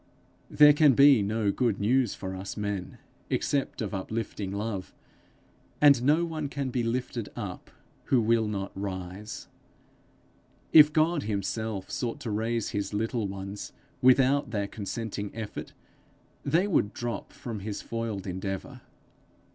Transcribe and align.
There 0.49 0.73
can 0.73 0.93
be 0.93 1.21
no 1.21 1.51
good 1.51 1.79
news 1.79 2.15
for 2.15 2.35
us 2.35 2.57
men, 2.57 2.97
except 3.29 3.83
of 3.83 3.93
uplifting 3.93 4.51
love, 4.51 4.95
and 5.79 6.01
no 6.01 6.25
one 6.25 6.49
can 6.49 6.71
be 6.71 6.81
lifted 6.81 7.29
up 7.35 7.69
who 8.05 8.19
will 8.19 8.47
not 8.47 8.71
rise. 8.73 9.47
If 10.73 10.91
God 10.91 11.21
himself 11.21 11.91
sought 11.91 12.19
to 12.21 12.31
raise 12.31 12.69
his 12.69 12.95
little 12.95 13.27
ones 13.27 13.73
without 14.01 14.49
their 14.49 14.65
consenting 14.67 15.29
effort, 15.35 15.71
they 16.43 16.65
would 16.65 16.93
drop 16.95 17.31
from 17.31 17.59
his 17.59 17.83
foiled 17.83 18.25
endeavour. 18.25 18.81